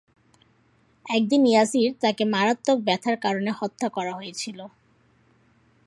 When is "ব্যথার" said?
2.83-3.17